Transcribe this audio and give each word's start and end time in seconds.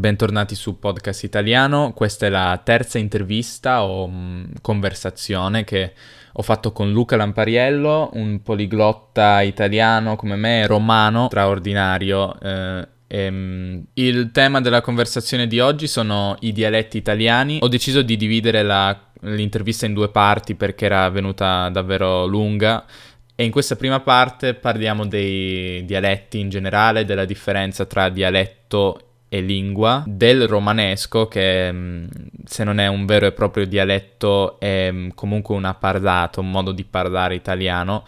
Bentornati 0.00 0.54
su 0.54 0.78
Podcast 0.78 1.24
Italiano, 1.24 1.92
questa 1.92 2.24
è 2.24 2.30
la 2.30 2.58
terza 2.64 2.96
intervista 2.96 3.84
o 3.84 4.08
mm, 4.08 4.44
conversazione 4.62 5.62
che 5.62 5.92
ho 6.32 6.40
fatto 6.40 6.72
con 6.72 6.90
Luca 6.90 7.16
Lampariello, 7.16 8.08
un 8.14 8.40
poliglotta 8.42 9.42
italiano 9.42 10.16
come 10.16 10.36
me, 10.36 10.66
romano, 10.66 11.26
straordinario. 11.26 12.34
Eh, 12.40 12.88
e, 13.06 13.30
mm, 13.30 13.78
il 13.92 14.30
tema 14.32 14.62
della 14.62 14.80
conversazione 14.80 15.46
di 15.46 15.60
oggi 15.60 15.86
sono 15.86 16.34
i 16.40 16.52
dialetti 16.52 16.96
italiani. 16.96 17.58
Ho 17.60 17.68
deciso 17.68 18.00
di 18.00 18.16
dividere 18.16 18.62
la, 18.62 18.98
l'intervista 19.20 19.84
in 19.84 19.92
due 19.92 20.08
parti 20.08 20.54
perché 20.54 20.86
era 20.86 21.10
venuta 21.10 21.68
davvero 21.68 22.24
lunga. 22.24 22.86
E 23.34 23.44
in 23.44 23.50
questa 23.50 23.76
prima 23.76 24.00
parte 24.00 24.54
parliamo 24.54 25.06
dei 25.06 25.84
dialetti 25.84 26.38
in 26.38 26.48
generale, 26.48 27.04
della 27.04 27.26
differenza 27.26 27.84
tra 27.84 28.08
dialetto 28.08 28.98
e 28.98 29.08
lingua 29.38 30.02
del 30.06 30.48
romanesco 30.48 31.28
che 31.28 31.70
mm, 31.72 32.06
se 32.44 32.64
non 32.64 32.80
è 32.80 32.88
un 32.88 33.06
vero 33.06 33.26
e 33.26 33.32
proprio 33.32 33.64
dialetto 33.64 34.58
è 34.58 34.90
mm, 34.90 35.10
comunque 35.14 35.54
una 35.54 35.74
parlata, 35.74 36.40
un 36.40 36.50
modo 36.50 36.72
di 36.72 36.84
parlare 36.84 37.36
italiano 37.36 38.04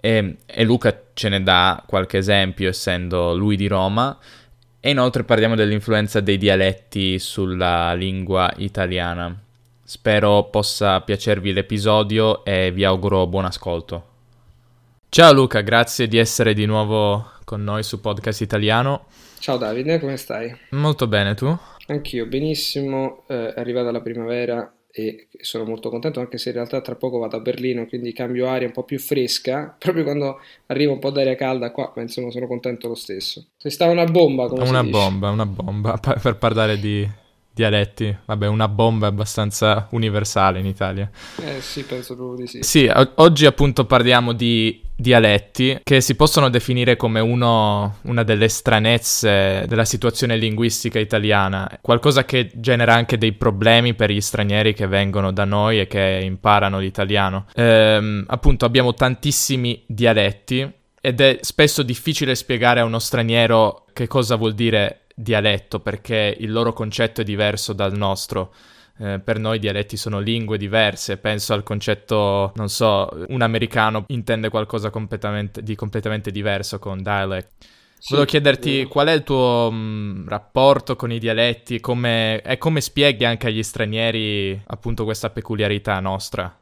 e, 0.00 0.36
e 0.46 0.64
Luca 0.64 0.96
ce 1.14 1.28
ne 1.28 1.42
dà 1.42 1.82
qualche 1.86 2.18
esempio 2.18 2.68
essendo 2.68 3.34
lui 3.34 3.56
di 3.56 3.66
Roma 3.66 4.16
e 4.80 4.90
inoltre 4.90 5.24
parliamo 5.24 5.54
dell'influenza 5.54 6.20
dei 6.20 6.38
dialetti 6.38 7.18
sulla 7.18 7.94
lingua 7.94 8.52
italiana. 8.56 9.36
Spero 9.84 10.44
possa 10.44 11.00
piacervi 11.00 11.52
l'episodio 11.52 12.44
e 12.44 12.72
vi 12.72 12.84
auguro 12.84 13.26
buon 13.26 13.44
ascolto. 13.44 14.06
Ciao 15.08 15.32
Luca, 15.32 15.60
grazie 15.60 16.08
di 16.08 16.18
essere 16.18 16.54
di 16.54 16.66
nuovo 16.66 17.30
con 17.52 17.64
noi 17.64 17.82
su 17.82 18.00
Podcast 18.00 18.40
Italiano. 18.40 19.04
Ciao 19.38 19.58
Davide, 19.58 20.00
come 20.00 20.16
stai? 20.16 20.56
Molto 20.70 21.06
bene, 21.06 21.34
tu? 21.34 21.54
Anch'io, 21.88 22.24
benissimo, 22.24 23.24
eh, 23.28 23.52
è 23.52 23.60
arrivata 23.60 23.90
la 23.90 24.00
primavera 24.00 24.74
e 24.90 25.28
sono 25.38 25.64
molto 25.64 25.90
contento 25.90 26.18
anche 26.18 26.38
se 26.38 26.48
in 26.48 26.54
realtà 26.54 26.80
tra 26.80 26.94
poco 26.94 27.18
vado 27.18 27.36
a 27.36 27.40
Berlino, 27.40 27.84
quindi 27.84 28.14
cambio 28.14 28.48
aria 28.48 28.68
un 28.68 28.72
po' 28.72 28.84
più 28.84 28.98
fresca, 28.98 29.76
proprio 29.78 30.02
quando 30.02 30.40
arriva 30.68 30.92
un 30.92 30.98
po' 30.98 31.10
d'aria 31.10 31.34
calda 31.34 31.72
qua, 31.72 31.92
ma 31.94 32.00
insomma 32.00 32.30
sono 32.30 32.46
contento 32.46 32.88
lo 32.88 32.94
stesso. 32.94 33.48
Sei 33.58 33.70
stata 33.70 33.90
una 33.90 34.06
bomba, 34.06 34.46
come 34.46 34.66
Una 34.66 34.82
bomba, 34.82 35.28
una 35.28 35.44
bomba, 35.44 35.98
per 36.00 36.38
parlare 36.38 36.78
di 36.78 37.06
dialetti. 37.52 38.16
Vabbè, 38.24 38.46
una 38.46 38.68
bomba 38.68 39.06
abbastanza 39.06 39.88
universale 39.90 40.58
in 40.58 40.66
Italia. 40.66 41.10
Eh 41.44 41.60
sì, 41.60 41.82
penso 41.84 42.14
proprio 42.14 42.44
di 42.44 42.46
sì. 42.46 42.62
Sì, 42.62 42.90
o- 42.92 43.12
oggi 43.16 43.46
appunto 43.46 43.84
parliamo 43.84 44.32
di 44.32 44.80
dialetti 44.94 45.80
che 45.82 46.00
si 46.00 46.14
possono 46.14 46.48
definire 46.48 46.96
come 46.96 47.20
uno, 47.20 47.96
una 48.02 48.22
delle 48.22 48.48
stranezze 48.48 49.64
della 49.66 49.84
situazione 49.84 50.36
linguistica 50.36 50.98
italiana, 50.98 51.68
qualcosa 51.80 52.24
che 52.24 52.50
genera 52.54 52.94
anche 52.94 53.18
dei 53.18 53.32
problemi 53.32 53.94
per 53.94 54.10
gli 54.10 54.20
stranieri 54.20 54.74
che 54.74 54.86
vengono 54.86 55.32
da 55.32 55.44
noi 55.44 55.80
e 55.80 55.86
che 55.86 56.20
imparano 56.22 56.78
l'italiano. 56.78 57.46
Ehm, 57.54 58.24
appunto 58.28 58.64
abbiamo 58.64 58.94
tantissimi 58.94 59.82
dialetti 59.86 60.70
ed 61.04 61.20
è 61.20 61.38
spesso 61.40 61.82
difficile 61.82 62.36
spiegare 62.36 62.78
a 62.78 62.84
uno 62.84 63.00
straniero 63.00 63.86
che 63.92 64.06
cosa 64.06 64.36
vuol 64.36 64.54
dire 64.54 65.00
dialetto 65.14 65.80
perché 65.80 66.36
il 66.38 66.52
loro 66.52 66.72
concetto 66.72 67.20
è 67.20 67.24
diverso 67.24 67.72
dal 67.72 67.96
nostro. 67.96 68.52
Eh, 68.98 69.20
per 69.20 69.38
noi 69.38 69.56
i 69.56 69.60
dialetti 69.60 69.96
sono 69.96 70.20
lingue 70.20 70.58
diverse, 70.58 71.16
penso 71.16 71.54
al 71.54 71.62
concetto, 71.62 72.52
non 72.54 72.68
so, 72.68 73.08
un 73.28 73.40
americano 73.40 74.04
intende 74.08 74.48
qualcosa 74.48 74.90
completamente, 74.90 75.62
di 75.62 75.74
completamente 75.74 76.30
diverso 76.30 76.78
con 76.78 77.02
dialect. 77.02 77.50
Sì, 78.02 78.14
Volevo 78.14 78.28
chiederti 78.28 78.84
qual 78.86 79.06
è 79.06 79.12
il 79.12 79.22
tuo 79.22 79.70
mh, 79.70 79.76
mm, 79.76 80.28
rapporto 80.28 80.96
con 80.96 81.12
i 81.12 81.20
dialetti 81.20 81.78
come, 81.78 82.42
e 82.42 82.58
come 82.58 82.80
spieghi 82.80 83.24
anche 83.24 83.46
agli 83.46 83.62
stranieri 83.62 84.60
appunto 84.66 85.04
questa 85.04 85.30
peculiarità 85.30 86.00
nostra. 86.00 86.52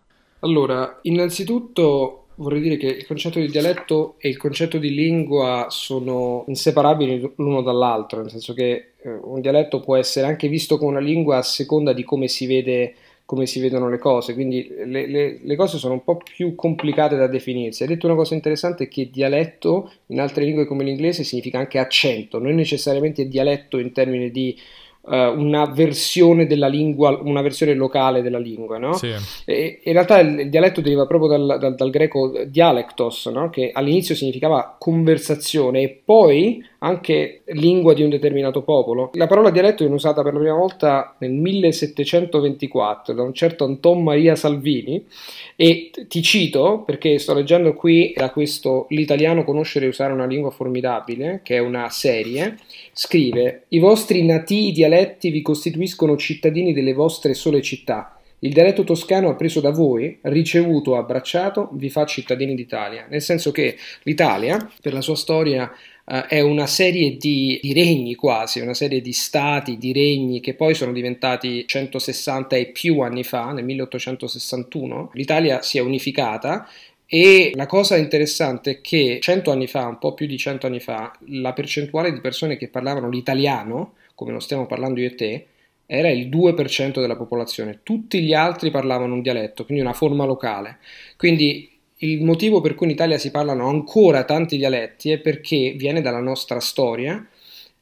Allora, 0.41 0.99
innanzitutto 1.03 2.20
vorrei 2.41 2.61
dire 2.61 2.77
che 2.77 2.87
il 2.87 3.07
concetto 3.07 3.39
di 3.39 3.49
dialetto 3.49 4.15
e 4.19 4.29
il 4.29 4.37
concetto 4.37 4.79
di 4.79 4.95
lingua 4.95 5.67
sono 5.69 6.45
inseparabili 6.49 7.33
l'uno 7.37 7.63
dall'altro, 7.63 8.21
nel 8.21 8.31
senso 8.31 8.55
che 8.55 8.93
eh, 8.97 9.19
un 9.23 9.41
dialetto 9.41 9.81
può 9.81 9.97
essere 9.97 10.27
anche 10.27 10.49
visto 10.49 10.79
come 10.79 10.91
una 10.91 11.01
lingua 11.01 11.37
a 11.37 11.43
seconda 11.43 11.93
di 11.93 12.03
come 12.03 12.29
si 12.29 12.47
vede 12.47 12.95
come 13.31 13.47
si 13.47 13.61
vedono 13.61 13.89
le 13.89 13.99
cose, 13.99 14.35
quindi 14.35 14.69
le, 14.87 15.07
le, 15.07 15.39
le, 15.41 15.55
cose 15.55 15.79
sono 15.79 15.93
un 15.93 16.03
po' 16.03 16.17
più 16.17 16.57
complicate 16.57 17.15
da 17.15 17.29
definirsi. 17.29 17.85
Hai 17.85 17.89
detto 17.91 18.07
una 18.07 18.17
cosa 18.17 18.35
interessante 18.35 18.89
che 18.89 19.09
dialetto 19.09 19.93
in 20.07 20.19
altre 20.19 20.43
lingue 20.45 20.67
come 20.67 20.83
l'inglese 20.83 21.23
significa 21.23 21.57
anche 21.57 21.79
accento, 21.79 22.41
non 22.41 22.57
necessariamente 22.57 23.29
dialetto 23.29 23.79
in 23.79 23.93
termini 23.93 24.33
di 24.33 24.59
una 25.03 25.65
versione 25.67 26.47
della 26.47 26.69
lingua, 26.69 27.19
una 27.23 27.43
versione 27.43 27.75
locale 27.75 28.23
della 28.23 28.39
lingua, 28.39 28.79
no? 28.79 28.93
Sì. 28.95 29.13
E, 29.45 29.81
in 29.85 29.93
realtà 29.93 30.19
il, 30.19 30.41
il, 30.41 30.51
dialetto 30.51 30.81
deriva 30.81 31.07
proprio 31.07 31.31
dal, 31.31 31.59
dal, 31.59 31.75
dal 31.75 31.91
greco 31.91 32.45
dialectos, 32.47 33.27
no? 33.27 33.51
Che 33.51 33.71
all'inizio 33.73 34.15
significava 34.15 34.77
conversazione 34.79 35.83
e 35.83 36.01
poi 36.05 36.63
anche 36.83 37.43
lingua 37.47 37.95
di 37.95 38.03
un 38.03 38.11
determinato 38.11 38.63
popolo. 38.63 39.11
La 39.15 39.27
parola 39.27 39.51
dialetto 39.51 39.79
viene 39.79 39.95
usata 39.95 40.23
per 40.23 40.33
la 40.33 40.39
prima 40.39 40.55
volta 40.55 41.15
nel 41.19 41.33
1724 41.33 43.15
da 43.15 43.23
un 43.23 43.35
certo 43.35 43.65
Anton 43.65 44.03
Maria 44.03 44.35
Salvini 44.35 45.05
e 45.57 45.91
ti 46.09 46.23
cito 46.23 46.83
perché 46.85 47.19
sto 47.19 47.35
leggendo 47.35 47.75
qui 47.75 48.15
da 48.17 48.31
questo 48.31 48.87
L'italiano 48.91 49.45
conoscere 49.45 49.85
e 49.85 49.89
usare 49.89 50.13
una 50.13 50.27
lingua 50.27 50.51
formidabile, 50.51 51.41
che 51.43 51.57
è 51.57 51.59
una 51.59 51.89
serie, 51.91 52.59
scrive 52.93 53.65
I 53.69 53.79
vostri 53.79 54.25
nativi 54.25 54.73
dialetti 54.73 55.31
vi 55.31 55.43
costituiscono 55.43 56.17
cittadini 56.17 56.73
delle 56.73 56.95
vostre 56.95 57.35
sole 57.35 57.61
città. 57.61 58.15
Il 58.43 58.55
dialetto 58.55 58.85
toscano 58.85 59.29
appreso 59.29 59.61
da 59.61 59.71
voi, 59.71 60.19
ricevuto, 60.23 60.97
abbracciato, 60.97 61.69
vi 61.73 61.91
fa 61.91 62.07
cittadini 62.07 62.55
d'Italia, 62.55 63.07
nel 63.11 63.21
senso 63.21 63.51
che 63.51 63.77
l'Italia, 64.05 64.67
per 64.81 64.95
la 64.95 65.03
sua 65.03 65.15
storia 65.15 65.71
Uh, 66.11 66.27
è 66.27 66.41
una 66.41 66.67
serie 66.67 67.17
di, 67.17 67.61
di, 67.63 67.73
regni 67.73 68.17
quasi, 68.17 68.59
una 68.59 68.75
serie 68.75 69.01
di 69.01 69.13
stati, 69.13 69.79
di 69.79 69.93
regni 69.93 70.41
che 70.41 70.55
poi 70.55 70.75
sono 70.75 70.91
diventati 70.91 71.65
160 71.65 72.57
e 72.57 72.67
più 72.67 72.99
anni 72.99 73.23
fa, 73.23 73.53
nel 73.53 73.63
1861. 73.63 75.11
L'Italia 75.15 75.63
si 75.63 75.79
è 75.79 75.81
unificata 75.81 76.69
e 77.07 77.53
la 77.55 77.67
cosa 77.67 77.97
interessante 77.97 78.71
è 78.71 78.81
che 78.81 79.19
100 79.21 79.53
anni 79.53 79.69
fa, 79.69 79.87
un 79.87 79.99
po' 79.99 80.13
più 80.15 80.27
di 80.27 80.37
100 80.37 80.67
anni 80.67 80.81
fa, 80.81 81.17
la 81.29 81.53
percentuale 81.53 82.13
di 82.13 82.21
persone 82.21 82.57
che 82.57 82.67
parlavano 82.67 83.09
l'italiano, 83.09 83.93
come 84.17 84.33
lo 84.33 84.41
stiamo 84.41 84.67
parlando 84.67 84.99
io 84.99 85.07
e 85.07 85.15
te, 85.15 85.47
era 85.87 86.09
il 86.09 86.29
2% 86.29 87.01
della 87.01 87.17
popolazione, 87.17 87.81
tutti 87.85 88.21
gli 88.21 88.33
altri 88.33 88.71
parlavano 88.71 89.15
un 89.15 89.23
dialetto, 89.23 89.65
quindi 89.65 89.83
una 89.83 89.93
forma 89.93 90.25
locale. 90.25 90.79
Quindi 91.17 91.70
il 92.03 92.23
motivo 92.23 92.61
per 92.61 92.75
cui 92.75 92.87
in 92.87 92.93
Italia 92.93 93.19
si 93.19 93.31
parlano 93.31 93.69
ancora 93.69 94.25
tanti 94.25 94.57
dialetti 94.57 95.11
è 95.11 95.19
perché 95.19 95.75
viene 95.77 96.01
dalla 96.01 96.21
nostra 96.21 96.61
storia 96.61 97.27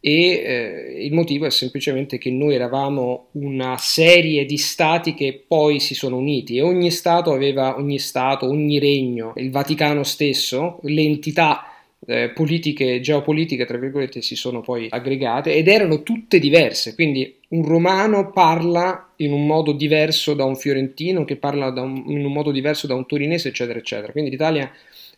e 0.01 0.12
eh, 0.12 1.05
il 1.05 1.12
motivo 1.12 1.47
è 1.47 1.51
semplicemente 1.51 2.19
che 2.19 2.31
noi 2.31 2.55
eravamo 2.55 3.29
una 3.33 3.77
serie 3.79 4.45
di 4.45 4.56
stati 4.56 5.15
che 5.15 5.45
poi 5.47 5.81
si 5.81 5.95
sono 5.95 6.17
uniti 6.17 6.56
e 6.56 6.62
ogni 6.62 6.91
stato 6.91 7.33
aveva 7.33 7.77
ogni 7.77 7.99
stato, 7.99 8.47
ogni 8.47 8.79
regno, 8.79 9.33
il 9.37 9.51
Vaticano 9.51 10.05
stesso, 10.05 10.79
le 10.83 11.03
entità 11.03 11.68
eh, 12.07 12.31
politiche, 12.31 13.01
geopolitiche, 13.01 13.65
tra 13.65 13.79
virgolette, 13.79 14.23
si 14.23 14.37
sono 14.37 14.61
poi 14.61 14.87
aggregate 14.89 15.55
ed 15.55 15.69
erano 15.69 16.03
tutte 16.03 16.39
diverse. 16.39 16.95
Quindi 16.95 17.37
un 17.49 17.65
romano 17.65 18.31
parla 18.31 19.13
in 19.17 19.33
un 19.33 19.47
modo 19.47 19.73
diverso 19.73 20.35
da 20.35 20.45
un 20.45 20.57
fiorentino, 20.57 21.25
che 21.25 21.37
parla 21.37 21.69
un, 21.69 22.05
in 22.07 22.25
un 22.25 22.33
modo 22.33 22.51
diverso 22.51 22.87
da 22.87 22.95
un 22.95 23.07
torinese, 23.07 23.49
eccetera, 23.49 23.79
eccetera. 23.79 24.13
Quindi 24.13 24.31
l'Italia 24.31 24.71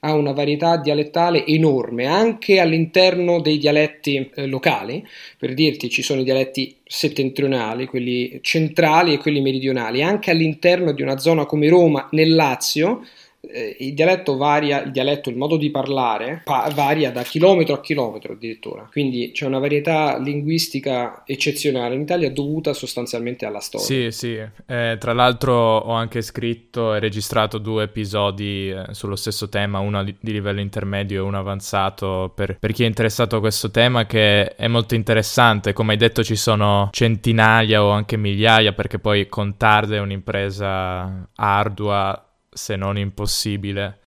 ha 0.03 0.15
una 0.15 0.33
varietà 0.33 0.79
dialettale 0.79 1.45
enorme, 1.45 2.07
anche 2.07 2.59
all'interno 2.59 3.41
dei 3.41 3.59
dialetti 3.59 4.31
eh, 4.35 4.47
locali. 4.47 5.07
Per 5.37 5.53
dirti, 5.53 5.91
ci 5.91 6.03
sono 6.03 6.23
i 6.23 6.25
dialetti 6.25 6.77
settentrionali, 6.85 7.87
quelli 7.87 8.39
centrali 8.43 9.13
e 9.13 9.19
quelli 9.19 9.43
meridionali. 9.43 10.03
Anche 10.03 10.31
all'interno 10.31 10.93
di 10.93 11.03
una 11.03 11.19
zona 11.19 11.45
come 11.45 11.69
Roma, 11.69 12.09
nel 12.13 12.35
Lazio, 12.35 13.05
eh, 13.41 13.77
il 13.81 13.95
dialetto 13.95 14.37
varia, 14.37 14.83
il 14.83 14.91
dialetto, 14.91 15.31
il 15.31 15.37
modo 15.37 15.57
di 15.57 15.71
parlare 15.71 16.43
pa- 16.45 16.71
varia 16.75 17.11
da 17.11 17.23
chilometro 17.23 17.75
a 17.75 17.81
chilometro 17.81 18.35
addirittura, 18.35 18.89
quindi 18.91 19.31
c'è 19.33 19.47
una 19.47 19.59
varietà 19.59 20.19
linguistica 20.19 21.23
eccezionale 21.27 21.95
in 21.95 22.03
Italia 22.03 22.31
dovuta 22.31 22.73
sostanzialmente 22.73 23.47
alla 23.47 23.61
storia. 23.61 23.87
Sì, 23.87 24.11
sì, 24.11 24.35
eh, 24.35 24.97
tra 24.99 25.13
l'altro 25.13 25.55
ho 25.55 25.93
anche 25.93 26.21
scritto 26.23 26.95
e 26.95 26.99
registrato 26.99 27.59
due 27.59 27.85
episodi 27.85 28.71
eh, 28.71 28.93
sullo 28.93 29.17
stesso 29.17 29.49
tema, 29.49 29.79
uno 29.79 30.05
di, 30.05 30.15
livello 30.21 30.61
intermedio 30.61 31.23
e 31.23 31.27
uno 31.27 31.39
avanzato, 31.39 32.33
per, 32.35 32.59
per 32.59 32.73
chi 32.73 32.85
è 32.85 32.87
interessato 32.87 33.37
a 33.37 33.41
questo 33.41 33.71
tema 33.71 34.07
che 34.07 34.55
è 34.55 34.69
molto 34.69 34.95
interessante, 34.95 35.73
come 35.73 35.93
hai 35.93 35.99
detto 35.99 36.23
ci 36.23 36.37
sono 36.37 36.89
centinaia 36.93 37.83
o 37.83 37.91
anche 37.91 38.17
migliaia 38.17 38.73
perché 38.73 38.99
poi 38.99 39.29
contarle 39.29 39.97
è 39.97 40.01
un'impresa 40.01 41.29
ardua 41.35 42.25
se 42.51 42.77
non 42.77 42.99
impossibile. 42.99 43.99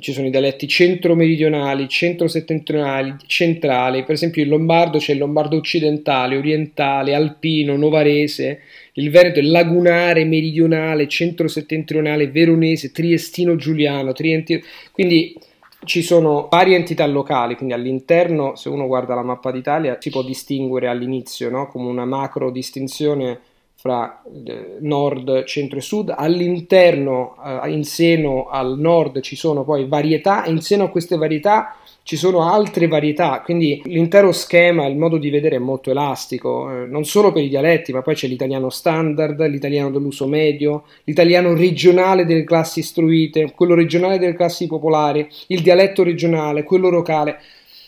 ci 0.00 0.12
sono 0.12 0.26
i 0.26 0.30
dialetti 0.30 0.66
centro-meridionali, 0.66 1.88
centro-settentrionali, 1.88 3.14
centrali, 3.26 4.02
per 4.02 4.14
esempio 4.14 4.42
in 4.42 4.48
lombardo 4.48 4.98
c'è 4.98 5.12
il 5.12 5.18
lombardo 5.18 5.56
occidentale, 5.56 6.36
orientale, 6.36 7.14
alpino, 7.14 7.76
novarese, 7.76 8.60
il 8.94 9.10
veneto 9.10 9.38
è 9.38 9.42
lagunare, 9.42 10.24
meridionale, 10.24 11.06
centro-settentrionale, 11.06 12.28
veronese, 12.28 12.90
triestino-giuliano, 12.90 14.12
trientino, 14.12 14.60
quindi 14.90 15.38
ci 15.84 16.02
sono 16.02 16.48
varie 16.50 16.76
entità 16.76 17.06
locali, 17.06 17.54
quindi 17.54 17.74
all'interno, 17.74 18.56
se 18.56 18.68
uno 18.68 18.86
guarda 18.86 19.14
la 19.14 19.22
mappa 19.22 19.52
d'Italia, 19.52 19.98
si 20.00 20.10
può 20.10 20.24
distinguere 20.24 20.88
all'inizio 20.88 21.50
no? 21.50 21.68
come 21.68 21.88
una 21.88 22.04
macro 22.04 22.50
distinzione 22.50 23.38
fra 23.84 24.22
eh, 24.46 24.78
nord, 24.80 25.44
centro 25.44 25.76
e 25.76 25.82
sud. 25.82 26.14
All'interno, 26.16 27.36
eh, 27.44 27.70
in 27.70 27.84
seno 27.84 28.48
al 28.48 28.78
nord, 28.78 29.20
ci 29.20 29.36
sono 29.36 29.62
poi 29.62 29.86
varietà 29.86 30.42
e 30.44 30.50
in 30.52 30.62
seno 30.62 30.84
a 30.84 30.88
queste 30.88 31.18
varietà 31.18 31.76
ci 32.02 32.16
sono 32.16 32.50
altre 32.50 32.86
varietà, 32.86 33.42
quindi 33.42 33.82
l'intero 33.84 34.32
schema, 34.32 34.86
il 34.86 34.96
modo 34.96 35.18
di 35.18 35.28
vedere 35.28 35.56
è 35.56 35.58
molto 35.58 35.90
elastico, 35.90 36.70
eh, 36.70 36.86
non 36.86 37.04
solo 37.04 37.30
per 37.30 37.42
i 37.42 37.48
dialetti, 37.50 37.92
ma 37.92 38.00
poi 38.00 38.14
c'è 38.14 38.26
l'italiano 38.26 38.70
standard, 38.70 39.46
l'italiano 39.48 39.90
dell'uso 39.90 40.26
medio, 40.26 40.84
l'italiano 41.04 41.54
regionale 41.54 42.24
delle 42.24 42.44
classi 42.44 42.78
istruite, 42.78 43.52
quello 43.54 43.74
regionale 43.74 44.18
delle 44.18 44.34
classi 44.34 44.66
popolari, 44.66 45.28
il 45.48 45.60
dialetto 45.60 46.02
regionale, 46.02 46.62
quello 46.62 46.88
locale. 46.88 47.38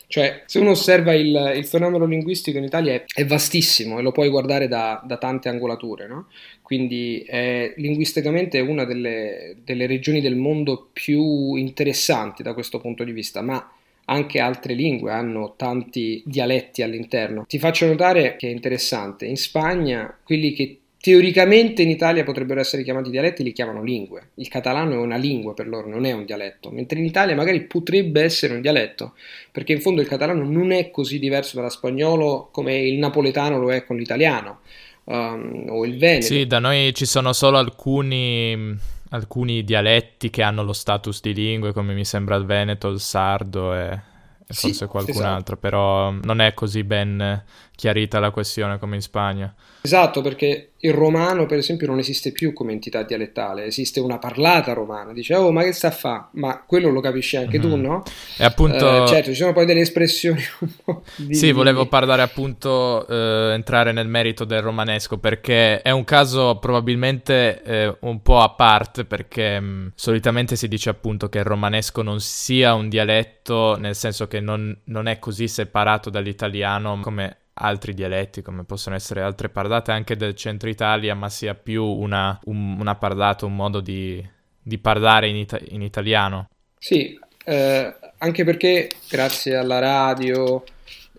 Cioè, 0.07 0.43
se 0.45 0.59
uno 0.59 0.69
osserva 0.71 1.13
il, 1.13 1.53
il 1.57 1.65
fenomeno 1.65 2.05
linguistico 2.05 2.57
in 2.57 2.63
Italia 2.63 2.93
è, 2.93 3.03
è, 3.13 3.25
vastissimo 3.25 3.99
e 3.99 4.01
lo 4.01 4.13
puoi 4.13 4.29
guardare 4.29 4.69
da, 4.69 5.01
da 5.05 5.17
tante 5.17 5.49
angolature, 5.49 6.07
no? 6.07 6.27
Quindi 6.61 7.25
è, 7.27 7.73
linguisticamente 7.75 8.59
una 8.61 8.85
delle, 8.85 9.57
delle 9.63 9.85
regioni 9.85 10.21
del 10.21 10.37
mondo 10.37 10.89
più 10.93 11.55
interessanti 11.55 12.41
da 12.41 12.53
questo 12.53 12.79
punto 12.79 13.03
di 13.03 13.11
vista, 13.11 13.41
ma 13.41 13.71
anche 14.05 14.39
altre 14.39 14.73
lingue 14.73 15.11
hanno 15.11 15.55
tanti 15.57 16.23
dialetti 16.25 16.81
all'interno. 16.81 17.45
Ti 17.45 17.59
faccio 17.59 17.85
notare 17.85 18.37
che 18.37 18.47
è 18.47 18.51
interessante, 18.51 19.25
in 19.25 19.35
Spagna 19.35 20.17
quelli 20.23 20.53
che 20.53 20.79
teoricamente 21.07 21.83
in 21.83 21.89
Italia 21.89 22.25
potrebbero 22.25 22.59
essere 22.59 22.83
chiamati 22.83 23.09
dialetti 23.09 23.41
li 23.41 23.53
chiamano 23.53 23.81
lingue. 23.81 24.31
Il 24.33 24.49
catalano 24.49 24.91
è 24.91 24.97
una 24.97 25.15
lingua 25.15 25.53
per 25.53 25.69
loro, 25.69 25.87
non 25.87 26.03
è 26.03 26.11
un 26.11 26.25
dialetto, 26.25 26.69
mentre 26.69 26.99
in 26.99 27.05
Italia 27.05 27.33
magari 27.33 27.61
potrebbe 27.61 28.23
essere 28.23 28.55
un 28.55 28.59
dialetto, 28.59 29.13
perché 29.49 29.71
in 29.71 29.79
fondo 29.79 30.01
il 30.01 30.07
catalano 30.09 30.43
non 30.43 30.71
è 30.73 30.91
così 30.91 31.17
diverso 31.17 31.55
dallo 31.55 31.69
spagnolo 31.69 32.49
come 32.51 32.77
il 32.77 32.97
napoletano 32.97 33.57
lo 33.57 33.71
è 33.71 33.85
con 33.85 33.95
l'italiano. 33.95 34.59
Um, 35.05 35.67
o 35.69 35.85
il 35.85 35.97
veneto. 35.97 36.25
Sì, 36.25 36.45
da 36.45 36.59
noi 36.59 36.93
ci 36.93 37.05
sono 37.05 37.31
solo 37.31 37.57
alcuni 37.57 38.77
alcuni 39.11 39.63
dialetti 39.63 40.29
che 40.29 40.43
hanno 40.43 40.63
lo 40.63 40.73
status 40.73 41.21
di 41.21 41.33
lingue, 41.33 41.71
come 41.71 41.93
mi 41.93 42.03
sembra 42.03 42.35
il 42.35 42.43
veneto, 42.43 42.89
il 42.89 42.99
sardo 42.99 43.73
e, 43.73 44.01
e 44.45 44.53
forse 44.53 44.73
sì, 44.73 44.85
qualcun 44.85 45.13
esatto. 45.13 45.29
altro, 45.29 45.55
però 45.55 46.11
non 46.11 46.41
è 46.41 46.53
così 46.53 46.83
ben 46.83 47.41
chiarita 47.77 48.19
la 48.19 48.31
questione 48.31 48.79
come 48.79 48.95
in 48.95 49.01
Spagna. 49.01 49.53
Esatto, 49.81 50.21
perché 50.21 50.71
il 50.79 50.93
romano, 50.93 51.45
per 51.45 51.59
esempio, 51.59 51.85
non 51.87 51.99
esiste 51.99 52.31
più 52.31 52.51
come 52.51 52.71
entità 52.71 53.03
dialettale, 53.03 53.65
esiste 53.65 53.99
una 53.99 54.17
parlata 54.17 54.73
romana. 54.73 55.13
Dice, 55.13 55.35
oh, 55.35 55.51
ma 55.51 55.61
che 55.61 55.71
sta 55.71 55.89
a 55.89 55.91
fa? 55.91 56.29
Ma 56.33 56.63
quello 56.65 56.89
lo 56.89 57.01
capisci 57.01 57.37
anche 57.37 57.59
mm-hmm. 57.59 57.69
tu, 57.69 57.75
no? 57.77 58.03
E 58.37 58.43
appunto... 58.43 59.03
Eh, 59.03 59.07
certo, 59.07 59.29
ci 59.29 59.35
sono 59.37 59.53
poi 59.53 59.65
delle 59.65 59.81
espressioni 59.81 60.41
un 60.59 60.69
po'... 60.83 61.03
Di... 61.15 61.35
Sì, 61.35 61.51
volevo 61.51 61.85
parlare 61.85 62.23
appunto, 62.23 63.07
eh, 63.07 63.53
entrare 63.53 63.91
nel 63.91 64.07
merito 64.07 64.43
del 64.43 64.61
romanesco, 64.61 65.19
perché 65.19 65.81
è 65.83 65.91
un 65.91 66.03
caso 66.03 66.57
probabilmente 66.57 67.61
eh, 67.61 67.95
un 68.01 68.21
po' 68.23 68.39
a 68.39 68.49
parte, 68.49 69.05
perché 69.05 69.59
mh, 69.59 69.65
mm, 69.65 69.87
solitamente 69.93 70.55
si 70.55 70.67
dice 70.67 70.89
appunto 70.89 71.29
che 71.29 71.37
il 71.37 71.45
romanesco 71.45 72.01
non 72.01 72.19
sia 72.19 72.73
un 72.73 72.89
dialetto, 72.89 73.77
nel 73.77 73.95
senso 73.95 74.27
che 74.27 74.39
non, 74.39 74.75
non 74.85 75.07
è 75.07 75.19
così 75.19 75.47
separato 75.47 76.09
dall'italiano 76.09 76.99
come 77.01 77.37
altri 77.57 77.93
dialetti 77.93 78.41
come 78.41 78.63
possono 78.63 78.95
essere 78.95 79.21
altre 79.21 79.49
parlate 79.49 79.91
anche 79.91 80.15
del 80.15 80.35
centro 80.35 80.69
Italia, 80.69 81.15
ma 81.15 81.29
sia 81.29 81.55
più 81.55 81.83
una, 81.83 82.39
un, 82.45 82.77
una 82.79 82.95
parlata, 82.95 83.45
un 83.45 83.55
modo 83.55 83.79
di, 83.79 84.23
di 84.61 84.77
parlare 84.77 85.27
in, 85.27 85.35
ita- 85.35 85.59
in, 85.69 85.81
italiano. 85.81 86.49
Sì, 86.77 87.19
eh, 87.45 87.95
anche 88.17 88.43
perché 88.43 88.89
grazie 89.09 89.55
alla 89.55 89.79
radio 89.79 90.63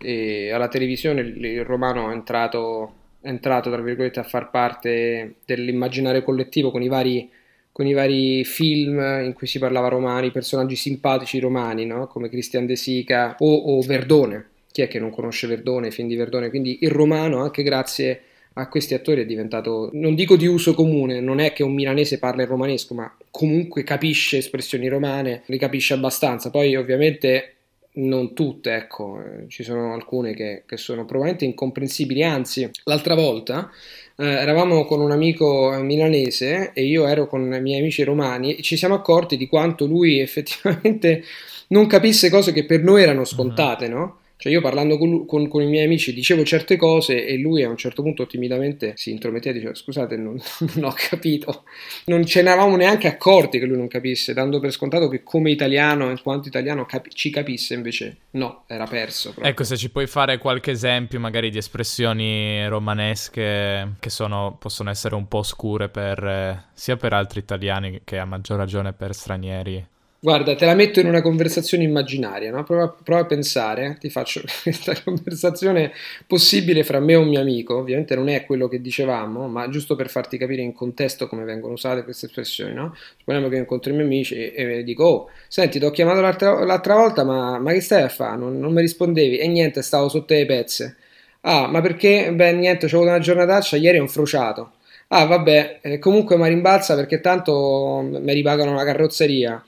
e 0.01 0.51
alla 0.53 0.69
televisione 0.69 1.23
il 1.23 1.65
romano 1.65 2.11
è 2.11 2.13
entrato, 2.13 2.93
è 3.21 3.29
entrato 3.29 3.71
tra 3.71 3.81
virgolette, 3.81 4.21
a 4.21 4.25
far 4.25 4.51
parte 4.51 5.37
dell'immaginario 5.45 6.23
collettivo 6.23 6.71
con 6.71 6.83
i 6.83 6.89
vari 6.89 7.31
con 7.79 7.87
i 7.87 7.93
vari 7.93 8.45
film 8.45 8.99
in 9.23 9.35
cui 9.35 9.47
si 9.47 9.61
parlava 9.61 9.87
romani, 9.87 10.33
personaggi 10.33 10.75
simpatici 10.75 11.39
romani, 11.39 11.87
no? 11.87 12.09
come 12.09 12.29
Christian 12.29 12.67
De 12.67 12.75
Sica 12.75 13.37
o, 13.39 13.55
o 13.55 13.81
Verdone, 13.83 14.49
chi 14.79 14.83
è 14.83 14.89
che 14.89 15.01
non 15.01 15.11
conosce 15.11 15.49
Verdone, 15.49 15.89
i 15.89 15.91
film 15.91 16.07
di 16.07 16.15
Verdone? 16.15 16.51
Quindi 16.51 16.79
il 16.83 16.91
romano, 16.91 17.43
anche 17.43 17.65
grazie 17.65 18.21
a 18.53 18.69
questi 18.69 18.95
attori, 18.95 19.23
è 19.23 19.27
diventato, 19.27 19.91
non 19.95 20.15
dico 20.15 20.37
di 20.37 20.47
uso 20.47 20.75
comune, 20.75 21.21
non 21.21 21.41
è 21.41 21.53
che 21.53 21.65
un 21.65 21.75
milanese 21.75 22.21
parla 22.21 22.43
il 22.43 22.49
romanesco, 22.49 22.95
ma 22.95 23.13
comunque 23.31 23.83
capisce 23.83 24.39
espressioni 24.39 24.87
romane, 24.87 25.43
le 25.47 25.59
capisce 25.59 25.95
abbastanza. 25.95 26.51
Poi 26.51 26.77
ovviamente 26.77 27.55
non 27.95 28.35
tutte, 28.35 28.75
ecco, 28.75 29.21
eh, 29.21 29.49
ci 29.49 29.65
sono 29.65 29.95
alcune 29.95 30.35
che, 30.35 30.63
che, 30.65 30.77
sono 30.77 31.05
probabilmente 31.05 31.45
incomprensibili, 31.45 32.23
anzi, 32.23 32.71
l'altra 32.85 33.17
volta 33.17 33.69
eh, 34.17 34.25
eravamo 34.25 34.85
con 34.85 35.01
un 35.01 35.11
amico 35.11 35.77
milanese 35.83 36.71
e 36.73 36.85
io 36.85 37.07
ero 37.07 37.27
con 37.27 37.53
i 37.53 37.61
miei 37.61 37.81
amici 37.81 38.05
romani 38.05 38.55
e 38.55 38.63
ci 38.63 38.77
siamo 38.77 38.95
accorti 38.95 39.37
di 39.37 39.49
quanto 39.49 39.87
lui 39.87 40.21
effettivamente 40.23 41.25
non 41.69 41.89
capisse 41.89 42.31
cose 42.31 42.53
che 42.53 42.65
per 42.65 42.83
noi 42.85 43.03
erano 43.03 43.25
scontate, 43.25 43.87
uh-huh. 43.87 43.93
no? 43.93 44.19
Cioè 44.41 44.53
io 44.53 44.61
parlando 44.61 44.99
con, 44.99 45.27
con, 45.27 45.49
con, 45.49 45.63
i 45.63 45.67
miei 45.67 45.85
amici 45.85 46.15
dicevo 46.15 46.45
certe 46.45 46.77
cose 46.77 47.27
e 47.27 47.37
lui 47.39 47.65
a 47.65 47.69
un 47.69 47.77
certo 47.77 48.03
punto 48.03 48.25
timidamente 48.29 48.93
si 48.95 49.11
intrometteva 49.11 49.51
e 49.51 49.59
diceva 49.59 49.75
scusate 49.75 50.17
non, 50.17 50.41
non, 50.77 50.85
ho 50.85 50.95
capito. 50.97 51.65
Non 52.05 52.25
ce 52.25 52.43
ne 52.43 52.51
eravamo 52.51 52.77
neanche 52.77 53.09
accorti 53.09 53.59
che 53.59 53.67
lui 53.67 53.77
non 53.77 53.89
capisse, 53.89 54.35
dando 54.35 54.61
per 54.61 54.71
scontato 54.71 55.09
che 55.09 55.25
come 55.25 55.51
italiano, 55.51 56.09
in 56.09 56.21
quanto 56.23 56.47
italiano, 56.47 56.87
capi- 56.87 57.11
ci 57.11 57.31
capisse, 57.31 57.75
invece 57.75 58.17
no, 58.33 58.63
era 58.69 58.87
perso. 58.87 59.31
Proprio. 59.31 59.51
Ecco, 59.51 59.65
se 59.65 59.77
ci 59.77 59.91
puoi 59.91 60.07
fare 60.07 60.39
qualche 60.39 60.71
esempio 60.71 61.19
magari 61.19 61.51
di 61.51 61.59
espressioni 61.59 62.65
romanesche 62.69 63.97
che 63.99 64.11
sono, 64.11 64.57
possono 64.57 64.91
essere 64.91 65.17
un 65.17 65.27
po' 65.27 65.43
scure 65.43 65.89
per, 65.89 66.25
eh, 66.25 66.65
sia 66.75 66.97
per 66.97 67.13
altri 67.13 67.41
italiani 67.41 68.03
che 68.05 68.19
a 68.19 68.25
maggior 68.25 68.57
ragione 68.57 68.93
per 68.93 69.13
stranieri. 69.15 69.85
Guarda, 70.21 70.57
te 70.57 70.67
la 70.67 70.75
metto 70.75 70.99
in 70.99 71.07
una 71.07 71.23
conversazione 71.23 71.85
immaginaria, 71.85 72.51
no? 72.51 72.65
prova, 72.65 72.89
prova, 72.89 73.21
a 73.21 73.25
pensare, 73.27 73.99
ti 74.01 74.11
faccio 74.11 74.43
questa 74.65 75.01
conversazione 75.01 75.93
possibile 76.27 76.83
fra 76.83 76.99
me 76.99 77.13
e 77.13 77.17
un 77.17 77.29
mio 77.29 77.41
amico, 77.41 77.77
ovviamente 77.77 78.17
non 78.17 78.29
è 78.29 78.45
quello 78.45 78.67
che 78.67 78.81
dicevamo, 78.81 79.47
ma 79.47 79.69
giusto 79.69 79.95
per 79.95 80.09
farti 80.11 80.37
capire 80.37 80.63
in 80.63 80.73
contesto 80.73 81.29
come 81.29 81.45
vengono 81.45 81.75
usate 81.75 82.03
queste 82.03 82.27
espressioni, 82.27 82.75
no? 82.75 82.97
Supponiamo 83.19 83.49
che 83.49 83.57
incontro 83.59 83.93
i 83.93 83.95
miei 83.95 84.07
amici 84.07 84.35
e, 84.35 84.79
e 84.79 84.83
dico, 84.83 85.05
oh, 85.05 85.31
senti, 85.47 85.79
ti 85.79 85.85
ho 85.85 85.91
chiamato 85.93 86.21
l'altra, 86.21 86.65
l'altra 86.65 86.97
volta, 86.97 87.23
ma, 87.23 87.61
ma, 87.61 87.71
che 87.71 87.81
stai 87.81 88.03
a 88.03 88.09
fare? 88.09 88.37
Non, 88.37 88.59
non 88.59 88.73
mi 88.73 88.81
rispondevi? 88.81 89.39
E 89.39 89.47
niente, 89.47 89.83
stavo 89.83 90.09
sotto 90.09 90.35
le 90.35 90.47
pezze. 90.47 90.97
Ah, 91.43 91.69
ma 91.69 91.81
perché? 91.81 92.33
Beh, 92.35 92.53
niente, 92.55 92.87
ho 92.87 92.89
avuto 92.89 93.09
una 93.11 93.21
giornataccia, 93.21 93.77
ieri 93.77 93.99
ho 93.99 94.03
infrociato. 94.03 94.73
Ah, 95.09 95.27
vabbè, 95.27 95.79
eh, 95.83 95.99
comunque 96.01 96.37
mi 96.37 96.49
rimbalza 96.49 96.97
perché 96.97 97.21
tanto 97.21 98.01
mi 98.03 98.33
ripagano 98.33 98.75
la 98.75 98.85
carrozzeria 98.85 99.63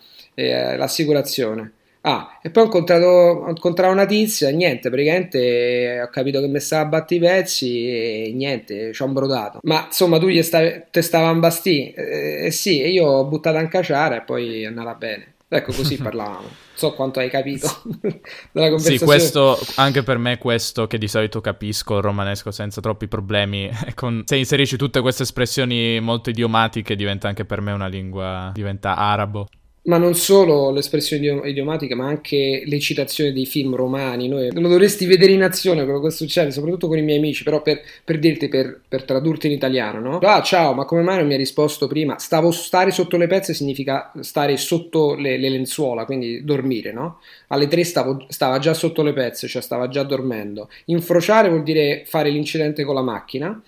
eh, 0.48 0.76
l'assicurazione. 0.76 1.72
Ah, 2.02 2.38
e 2.40 2.48
poi 2.48 2.62
ho 2.62 2.66
incontrato, 2.66 3.06
ho 3.06 3.48
incontrato 3.50 3.92
una 3.92 4.06
tizia, 4.06 4.48
niente, 4.50 4.88
praticamente 4.88 6.00
ho 6.00 6.08
capito 6.08 6.40
che 6.40 6.46
mi 6.46 6.58
stava 6.58 6.82
a 6.84 6.86
batti 6.86 7.16
i 7.16 7.18
pezzi 7.18 7.88
e 7.88 8.32
niente, 8.34 8.92
ci 8.94 9.02
ho 9.02 9.06
imbrodato. 9.06 9.58
Ma 9.64 9.84
insomma, 9.86 10.18
tu 10.18 10.28
gli 10.28 10.42
stavi, 10.42 10.84
te 10.90 11.02
stava 11.02 11.28
a 11.28 11.34
bastì? 11.34 11.92
Eh, 11.92 12.46
eh, 12.46 12.50
sì, 12.50 12.80
e 12.80 12.88
io 12.88 13.06
ho 13.06 13.24
buttato 13.26 13.58
in 13.58 13.68
caciara 13.68 14.16
e 14.16 14.22
poi 14.22 14.62
è 14.62 14.66
andata 14.66 14.94
bene. 14.94 15.34
Ecco, 15.46 15.72
così 15.72 15.98
parlavamo. 16.02 16.48
So 16.72 16.94
quanto 16.94 17.18
hai 17.18 17.28
capito 17.28 17.68
della 18.50 18.70
conversazione. 18.70 18.98
Sì, 18.98 19.04
questo, 19.04 19.58
anche 19.74 20.02
per 20.02 20.16
me 20.16 20.38
questo 20.38 20.86
che 20.86 20.96
di 20.96 21.08
solito 21.08 21.42
capisco 21.42 21.98
il 21.98 22.02
romanesco 22.02 22.50
senza 22.50 22.80
troppi 22.80 23.08
problemi. 23.08 23.68
Con, 23.94 24.22
se 24.24 24.36
inserisci 24.36 24.78
tutte 24.78 25.02
queste 25.02 25.24
espressioni 25.24 26.00
molto 26.00 26.30
idiomatiche 26.30 26.96
diventa 26.96 27.28
anche 27.28 27.44
per 27.44 27.60
me 27.60 27.72
una 27.72 27.88
lingua, 27.88 28.50
diventa 28.54 28.96
arabo 28.96 29.46
ma 29.82 29.96
non 29.96 30.14
solo 30.14 30.70
l'espressione 30.70 31.48
idiomatica, 31.48 31.96
ma 31.96 32.06
anche 32.06 32.62
le 32.66 32.78
citazioni 32.78 33.32
dei 33.32 33.46
film 33.46 33.74
romani. 33.74 34.28
Noi 34.28 34.50
lo 34.52 34.68
dovresti 34.68 35.06
vedere 35.06 35.32
in 35.32 35.42
azione 35.42 35.84
quello 35.84 36.00
che 36.00 36.10
succede, 36.10 36.50
soprattutto 36.50 36.86
con 36.86 36.98
i 36.98 37.02
miei 37.02 37.18
amici, 37.18 37.44
però 37.44 37.62
per, 37.62 37.80
per 38.04 38.18
dirti, 38.18 38.48
per, 38.48 38.80
per, 38.86 39.04
tradurti 39.04 39.46
in 39.46 39.54
italiano, 39.54 40.00
no? 40.00 40.18
Ah, 40.18 40.42
ciao, 40.42 40.74
ma 40.74 40.84
come 40.84 41.00
mai 41.00 41.16
non 41.16 41.26
mi 41.26 41.32
hai 41.32 41.38
risposto 41.38 41.86
prima? 41.86 42.18
Stavo 42.18 42.50
stare 42.50 42.90
sotto 42.90 43.16
le 43.16 43.26
pezze 43.26 43.54
significa 43.54 44.12
stare 44.20 44.56
sotto 44.58 45.14
le, 45.14 45.38
le 45.38 45.48
lenzuola, 45.48 46.04
quindi 46.04 46.44
dormire, 46.44 46.92
no? 46.92 47.20
Alle 47.48 47.66
tre 47.66 47.82
stavo, 47.84 48.26
stava 48.28 48.58
già 48.58 48.74
sotto 48.74 49.02
le 49.02 49.14
pezze, 49.14 49.48
cioè 49.48 49.62
stava 49.62 49.88
già 49.88 50.02
dormendo. 50.02 50.68
Infrociare 50.86 51.48
vuol 51.48 51.62
dire 51.62 52.02
fare 52.06 52.28
l'incidente 52.28 52.84
con 52.84 52.94
la 52.94 53.02
macchina 53.02 53.60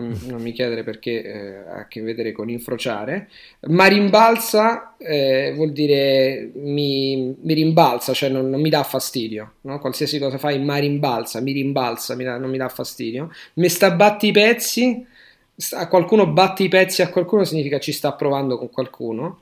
non, 0.00 0.18
non 0.26 0.42
mi 0.42 0.52
chiedere 0.52 0.82
perché 0.82 1.22
eh, 1.22 1.56
ha 1.56 1.78
a 1.80 1.88
che 1.88 2.00
vedere 2.00 2.32
con 2.32 2.48
infrociare. 2.48 3.28
Ma 3.68 3.86
rimbalza 3.86 4.96
eh, 4.96 5.52
vuol 5.54 5.72
dire 5.72 6.50
mi, 6.54 7.36
mi 7.40 7.54
rimbalza, 7.54 8.12
cioè 8.12 8.28
non, 8.28 8.48
non, 8.48 8.60
mi 8.60 8.70
dà 8.70 8.82
fastidio. 8.82 9.54
No? 9.62 9.78
Qualsiasi 9.78 10.18
cosa 10.18 10.38
fai, 10.38 10.58
ma 10.58 10.76
rimbalza, 10.76 11.40
mi 11.40 11.52
rimbalza, 11.52 12.14
mi 12.16 12.24
dà, 12.24 12.38
non 12.38 12.50
mi 12.50 12.58
dà 12.58 12.68
fastidio. 12.68 13.30
Me 13.54 13.68
sta 13.68 13.90
batti 13.90 14.28
i 14.28 14.32
pezzi, 14.32 15.06
a 15.72 15.88
qualcuno 15.88 16.26
batti 16.26 16.64
i 16.64 16.68
pezzi 16.68 17.02
a 17.02 17.10
qualcuno 17.10 17.44
significa 17.44 17.78
ci 17.78 17.92
sta 17.92 18.12
provando 18.12 18.58
con 18.58 18.70
qualcuno. 18.70 19.40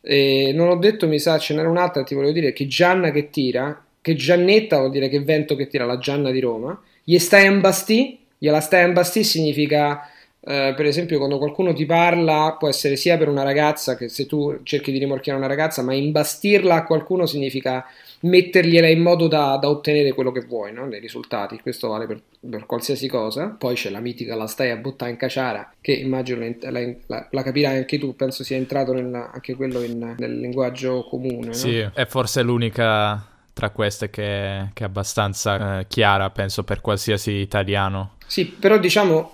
E 0.00 0.52
non 0.54 0.68
ho 0.68 0.76
detto, 0.76 1.08
mi 1.08 1.18
sa, 1.18 1.38
ce 1.38 1.54
n'era 1.54 1.68
un'altra, 1.68 2.04
ti 2.04 2.14
volevo 2.14 2.32
dire 2.32 2.52
che 2.52 2.66
Gianna 2.66 3.10
che 3.10 3.30
tira, 3.30 3.84
che 4.00 4.14
Giannetta 4.14 4.78
vuol 4.78 4.90
dire 4.90 5.08
che 5.08 5.20
vento 5.20 5.56
che 5.56 5.66
tira, 5.66 5.84
la 5.84 5.98
Gianna 5.98 6.30
di 6.30 6.38
Roma, 6.38 6.80
gli 7.02 7.18
stai 7.18 7.46
in 7.46 7.60
bastì 7.60 8.25
Gliela 8.38 8.60
stai 8.60 8.86
in 8.86 8.92
bastì 8.92 9.24
significa, 9.24 10.08
eh, 10.40 10.74
per 10.76 10.86
esempio, 10.86 11.18
quando 11.18 11.38
qualcuno 11.38 11.72
ti 11.72 11.86
parla, 11.86 12.56
può 12.58 12.68
essere 12.68 12.96
sia 12.96 13.16
per 13.16 13.28
una 13.28 13.42
ragazza, 13.42 13.96
che 13.96 14.08
se 14.08 14.26
tu 14.26 14.60
cerchi 14.62 14.92
di 14.92 14.98
rimorchiare 14.98 15.38
una 15.38 15.48
ragazza, 15.48 15.82
ma 15.82 15.94
imbastirla 15.94 16.74
a 16.74 16.84
qualcuno 16.84 17.26
significa 17.26 17.84
mettergliela 18.20 18.88
in 18.88 19.00
modo 19.00 19.28
da, 19.28 19.56
da 19.56 19.68
ottenere 19.68 20.12
quello 20.12 20.32
che 20.32 20.40
vuoi, 20.40 20.72
no? 20.72 20.88
dei 20.88 21.00
risultati. 21.00 21.60
Questo 21.60 21.88
vale 21.88 22.06
per, 22.06 22.20
per, 22.48 22.66
qualsiasi 22.66 23.08
cosa. 23.08 23.48
Poi 23.48 23.74
c'è 23.74 23.90
la 23.90 24.00
mitica 24.00 24.34
la 24.34 24.46
stai 24.46 24.70
a 24.70 24.76
buttare 24.76 25.10
in 25.10 25.16
caciara, 25.16 25.72
che 25.80 25.92
immagino 25.92 26.44
la, 26.60 26.80
la, 27.06 27.28
la 27.30 27.42
capirai 27.42 27.76
anche 27.78 27.98
tu, 27.98 28.14
penso 28.14 28.44
sia 28.44 28.56
entrato 28.56 28.92
nel, 28.92 29.12
anche 29.14 29.54
quello 29.54 29.82
in, 29.82 30.14
nel 30.18 30.40
linguaggio 30.40 31.06
comune. 31.08 31.46
No? 31.46 31.52
Sì, 31.52 31.78
è 31.78 32.04
forse 32.06 32.42
l'unica 32.42 33.34
tra 33.52 33.70
queste 33.70 34.10
che, 34.10 34.68
che 34.74 34.82
è 34.82 34.86
abbastanza 34.86 35.78
eh, 35.78 35.86
chiara, 35.88 36.28
penso, 36.30 36.62
per 36.62 36.82
qualsiasi 36.82 37.32
italiano. 37.32 38.15
Sì, 38.26 38.46
però 38.46 38.78
diciamo, 38.78 39.32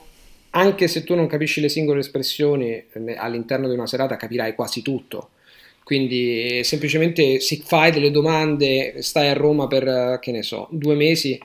anche 0.51 0.89
se 0.89 1.05
tu 1.05 1.15
non 1.15 1.27
capisci 1.27 1.61
le 1.61 1.69
singole 1.69 2.01
espressioni 2.01 2.71
eh, 2.71 3.15
all'interno 3.17 3.69
di 3.69 3.75
una 3.75 3.87
serata 3.87 4.17
capirai 4.17 4.55
quasi 4.55 4.83
tutto. 4.83 5.31
Quindi 5.83 6.63
semplicemente 6.63 7.41
se 7.41 7.61
fai 7.65 7.91
delle 7.91 8.11
domande, 8.11 9.03
stai 9.03 9.29
a 9.29 9.33
Roma 9.35 9.67
per, 9.67 10.19
che 10.21 10.31
ne 10.31 10.43
so, 10.43 10.69
due 10.71 10.95
mesi, 10.95 11.39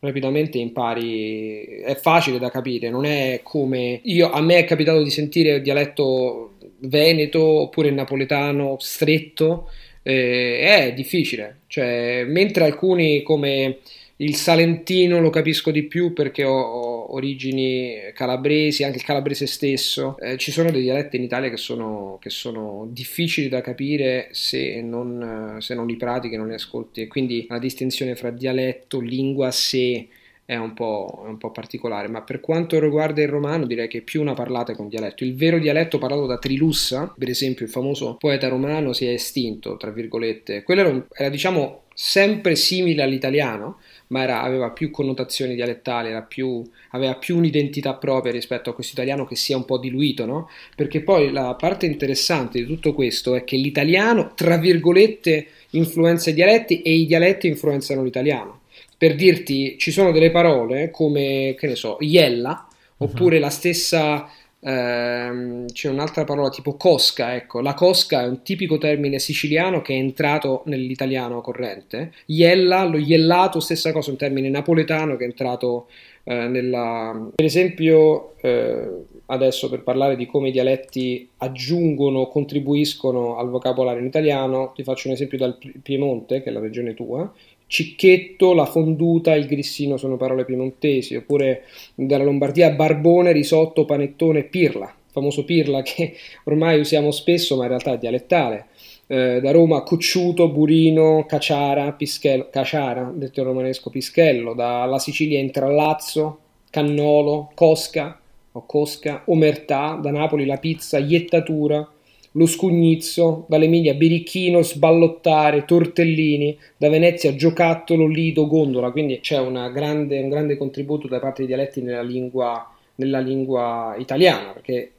rapidamente 0.00 0.58
impari, 0.58 1.80
è 1.82 1.96
facile 1.96 2.38
da 2.38 2.50
capire, 2.50 2.90
non 2.90 3.04
è 3.04 3.40
come 3.42 4.00
io, 4.04 4.30
a 4.30 4.40
me 4.40 4.58
è 4.58 4.64
capitato 4.64 5.02
di 5.02 5.10
sentire 5.10 5.56
il 5.56 5.62
dialetto 5.62 6.54
veneto 6.80 7.42
oppure 7.42 7.90
napoletano 7.90 8.76
stretto 8.78 9.70
eh, 10.02 10.60
è 10.60 10.92
difficile, 10.94 11.60
cioè, 11.66 12.24
mentre 12.26 12.64
alcuni 12.64 13.22
come 13.22 13.78
il 14.20 14.34
salentino 14.34 15.20
lo 15.20 15.30
capisco 15.30 15.70
di 15.70 15.84
più 15.84 16.12
perché 16.12 16.44
ho, 16.44 16.58
ho 16.58 17.14
origini 17.14 18.10
calabresi, 18.14 18.82
anche 18.82 18.98
il 18.98 19.04
calabrese 19.04 19.46
stesso. 19.46 20.16
Eh, 20.18 20.36
ci 20.38 20.50
sono 20.50 20.70
dei 20.70 20.82
dialetti 20.82 21.16
in 21.16 21.22
Italia 21.22 21.50
che 21.50 21.56
sono, 21.56 22.18
che 22.20 22.30
sono 22.30 22.88
difficili 22.90 23.48
da 23.48 23.60
capire 23.60 24.28
se 24.32 24.80
non, 24.80 25.56
se 25.60 25.74
non, 25.74 25.86
li 25.86 25.96
pratichi, 25.96 26.36
non 26.36 26.48
li 26.48 26.54
ascolti. 26.54 27.02
E 27.02 27.06
quindi 27.06 27.46
la 27.48 27.58
distinzione 27.58 28.16
fra 28.16 28.30
dialetto, 28.30 29.00
lingua, 29.00 29.50
se 29.50 30.08
è 30.48 30.56
un, 30.56 30.72
po', 30.72 31.24
è 31.26 31.28
un 31.28 31.36
po' 31.36 31.50
particolare, 31.50 32.08
ma 32.08 32.22
per 32.22 32.40
quanto 32.40 32.80
riguarda 32.80 33.20
il 33.20 33.28
romano 33.28 33.66
direi 33.66 33.86
che 33.86 33.98
è 33.98 34.00
più 34.00 34.22
una 34.22 34.32
parlata 34.32 34.74
con 34.74 34.88
dialetto. 34.88 35.22
Il 35.22 35.36
vero 35.36 35.58
dialetto 35.58 35.98
parlato 35.98 36.24
da 36.24 36.38
Trilussa, 36.38 37.12
per 37.18 37.28
esempio 37.28 37.66
il 37.66 37.70
famoso 37.70 38.16
poeta 38.18 38.48
romano, 38.48 38.94
si 38.94 39.04
è 39.04 39.10
estinto, 39.10 39.76
tra 39.76 39.90
virgolette. 39.90 40.62
Quello 40.62 40.80
era, 40.80 41.06
era 41.12 41.28
diciamo 41.28 41.82
sempre 41.92 42.56
simile 42.56 43.02
all'italiano, 43.02 43.76
ma 44.06 44.22
era, 44.22 44.40
aveva 44.40 44.70
più 44.70 44.90
connotazioni 44.90 45.54
dialettali, 45.54 46.18
più, 46.26 46.64
aveva 46.92 47.14
più 47.16 47.36
un'identità 47.36 47.92
propria 47.96 48.32
rispetto 48.32 48.70
a 48.70 48.74
questo 48.74 48.94
italiano 48.94 49.26
che 49.26 49.36
si 49.36 49.52
è 49.52 49.54
un 49.54 49.66
po' 49.66 49.76
diluito, 49.76 50.24
no? 50.24 50.48
Perché 50.74 51.02
poi 51.02 51.30
la 51.30 51.56
parte 51.56 51.84
interessante 51.84 52.60
di 52.60 52.64
tutto 52.64 52.94
questo 52.94 53.34
è 53.34 53.44
che 53.44 53.56
l'italiano, 53.56 54.32
tra 54.34 54.56
virgolette, 54.56 55.46
influenza 55.72 56.30
i 56.30 56.34
dialetti 56.34 56.80
e 56.80 56.94
i 56.94 57.04
dialetti 57.04 57.48
influenzano 57.48 58.02
l'italiano 58.02 58.57
per 58.98 59.14
dirti, 59.14 59.78
ci 59.78 59.92
sono 59.92 60.10
delle 60.10 60.32
parole 60.32 60.90
come, 60.90 61.54
che 61.56 61.68
ne 61.68 61.76
so, 61.76 61.98
iella, 62.00 62.66
uh-huh. 62.96 63.06
oppure 63.06 63.38
la 63.38 63.48
stessa, 63.48 64.28
ehm, 64.58 65.66
c'è 65.66 65.88
un'altra 65.88 66.24
parola 66.24 66.48
tipo 66.48 66.74
cosca, 66.74 67.36
ecco, 67.36 67.60
la 67.60 67.74
cosca 67.74 68.22
è 68.22 68.26
un 68.26 68.42
tipico 68.42 68.76
termine 68.76 69.20
siciliano 69.20 69.82
che 69.82 69.94
è 69.94 69.98
entrato 69.98 70.62
nell'italiano 70.66 71.40
corrente, 71.40 72.12
iella, 72.26 72.84
lo 72.84 72.98
iellato, 72.98 73.60
stessa 73.60 73.92
cosa, 73.92 74.10
un 74.10 74.16
termine 74.16 74.48
napoletano 74.48 75.16
che 75.16 75.22
è 75.22 75.28
entrato 75.28 75.86
eh, 76.24 76.48
nella... 76.48 77.30
Per 77.36 77.44
esempio, 77.44 78.34
eh, 78.40 79.04
adesso 79.26 79.70
per 79.70 79.82
parlare 79.82 80.16
di 80.16 80.26
come 80.26 80.48
i 80.48 80.52
dialetti 80.52 81.28
aggiungono, 81.36 82.26
contribuiscono 82.26 83.36
al 83.36 83.48
vocabolario 83.48 84.00
in 84.00 84.06
italiano, 84.06 84.72
ti 84.74 84.82
faccio 84.82 85.06
un 85.06 85.14
esempio 85.14 85.38
dal 85.38 85.56
Piemonte, 85.80 86.42
che 86.42 86.50
è 86.50 86.52
la 86.52 86.60
regione 86.60 86.94
tua, 86.94 87.32
Cicchetto, 87.68 88.54
la 88.54 88.64
fonduta, 88.64 89.34
il 89.34 89.46
grissino 89.46 89.98
sono 89.98 90.16
parole 90.16 90.46
piemontesi, 90.46 91.14
oppure 91.16 91.64
dalla 91.94 92.24
Lombardia 92.24 92.70
barbone, 92.70 93.30
risotto, 93.30 93.84
panettone, 93.84 94.44
pirla, 94.44 94.92
famoso 95.10 95.44
pirla 95.44 95.82
che 95.82 96.14
ormai 96.44 96.80
usiamo 96.80 97.10
spesso 97.10 97.56
ma 97.56 97.64
in 97.64 97.68
realtà 97.68 97.92
è 97.92 97.98
dialettale. 97.98 98.66
Eh, 99.06 99.40
da 99.42 99.50
Roma 99.50 99.82
cocciuto, 99.82 100.48
burino, 100.48 101.26
caciara, 101.26 101.92
pischello, 101.92 102.48
caciara, 102.50 103.12
detto 103.14 103.42
romanesco 103.42 103.90
pischello, 103.90 104.54
dalla 104.54 104.98
Sicilia 104.98 105.38
intrallazzo, 105.38 106.38
cannolo, 106.70 107.50
cosca 107.54 108.18
o 108.52 108.64
cosca, 108.64 109.24
omertà, 109.26 109.98
da 110.02 110.10
Napoli 110.10 110.46
la 110.46 110.56
pizza, 110.56 110.96
iettatura, 110.96 111.86
lo 112.32 112.46
scugnizzo, 112.46 113.46
dall'Emilia 113.48 113.94
birichino, 113.94 114.62
sballottare, 114.62 115.64
tortellini, 115.64 116.58
da 116.76 116.88
Venezia 116.88 117.34
giocattolo, 117.34 118.06
lido, 118.06 118.46
gondola, 118.46 118.90
quindi 118.90 119.20
c'è 119.20 119.40
grande, 119.72 120.20
un 120.20 120.28
grande 120.28 120.56
contributo 120.56 121.08
da 121.08 121.20
parte 121.20 121.38
dei 121.38 121.46
dialetti 121.46 121.82
nella 121.82 122.02
lingua, 122.02 122.70
nella 122.96 123.20
lingua 123.20 123.94
italiana, 123.98 124.52
perché 124.52 124.92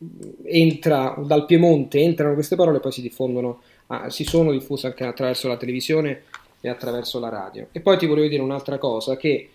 entra 0.43 1.15
dal 1.25 1.45
Piemonte, 1.45 2.00
entrano 2.00 2.33
queste 2.33 2.55
parole 2.55 2.77
e 2.77 2.81
poi 2.81 2.91
si 2.91 3.01
diffondono, 3.01 3.62
ah, 3.88 4.09
si 4.09 4.24
sono 4.24 4.51
diffuse 4.51 4.88
anche 4.88 5.03
attraverso 5.03 5.48
la 5.48 5.57
televisione 5.57 6.24
e 6.62 6.69
attraverso 6.69 7.19
la 7.19 7.29
radio. 7.29 7.67
E 7.71 7.79
poi 7.79 7.98
ti 7.98 8.05
volevo 8.05 8.27
dire 8.27 8.41
un'altra 8.41 8.77
cosa, 8.77 9.15
che 9.15 9.50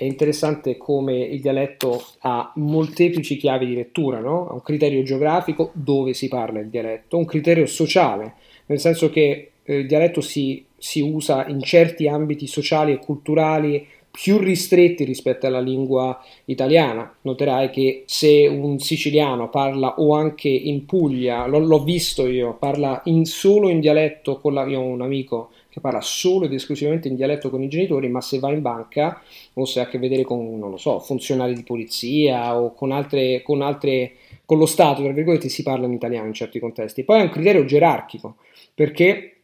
è 0.00 0.04
interessante 0.04 0.78
come 0.78 1.18
il 1.18 1.42
dialetto 1.42 2.02
ha 2.20 2.52
molteplici 2.54 3.36
chiavi 3.36 3.66
di 3.66 3.74
lettura, 3.74 4.18
no? 4.18 4.48
ha 4.48 4.54
un 4.54 4.62
criterio 4.62 5.02
geografico 5.02 5.72
dove 5.74 6.14
si 6.14 6.26
parla 6.26 6.60
il 6.60 6.70
dialetto, 6.70 7.18
un 7.18 7.26
criterio 7.26 7.66
sociale, 7.66 8.32
nel 8.64 8.80
senso 8.80 9.10
che 9.10 9.50
eh, 9.62 9.74
il 9.74 9.86
dialetto 9.86 10.22
si, 10.22 10.64
si 10.78 11.02
usa 11.02 11.46
in 11.48 11.60
certi 11.60 12.08
ambiti 12.08 12.46
sociali 12.46 12.92
e 12.92 12.98
culturali 12.98 13.86
più 14.10 14.38
ristretti 14.38 15.04
rispetto 15.04 15.46
alla 15.46 15.60
lingua 15.60 16.18
italiana. 16.46 17.14
Noterai 17.20 17.68
che 17.68 18.04
se 18.06 18.46
un 18.46 18.78
siciliano 18.78 19.50
parla 19.50 19.96
o 19.98 20.14
anche 20.14 20.48
in 20.48 20.86
Puglia, 20.86 21.44
l'ho, 21.46 21.58
l'ho 21.58 21.84
visto 21.84 22.26
io, 22.26 22.56
parla 22.58 23.02
in, 23.04 23.26
solo 23.26 23.68
in 23.68 23.80
dialetto 23.80 24.40
con 24.40 24.54
la, 24.54 24.64
io 24.64 24.80
ho 24.80 24.84
un 24.84 25.02
amico 25.02 25.50
che 25.80 25.86
parla 25.86 26.00
solo 26.00 26.44
ed 26.44 26.52
esclusivamente 26.52 27.08
in 27.08 27.16
dialetto 27.16 27.50
con 27.50 27.62
i 27.62 27.68
genitori, 27.68 28.08
ma 28.08 28.20
se 28.20 28.38
va 28.38 28.52
in 28.52 28.60
banca 28.60 29.20
o 29.54 29.64
se 29.64 29.80
ha 29.80 29.84
a 29.84 29.88
che 29.88 29.98
vedere 29.98 30.22
con, 30.22 30.58
non 30.58 30.70
lo 30.70 30.76
so, 30.76 31.00
funzionari 31.00 31.54
di 31.54 31.62
polizia 31.62 32.58
o 32.58 32.74
con 32.74 32.92
altre, 32.92 33.42
con 33.42 33.62
altre, 33.62 34.12
con 34.44 34.58
lo 34.58 34.66
Stato, 34.66 35.02
tra 35.02 35.12
virgolette, 35.12 35.48
si 35.48 35.62
parla 35.62 35.86
in 35.86 35.92
italiano 35.92 36.26
in 36.26 36.34
certi 36.34 36.60
contesti. 36.60 37.02
Poi 37.02 37.20
è 37.20 37.22
un 37.22 37.30
criterio 37.30 37.64
gerarchico, 37.64 38.36
perché 38.74 39.36